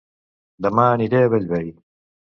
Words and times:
Dema 0.67 0.87
aniré 0.95 1.21
a 1.27 1.31
Bellvei 1.35 1.73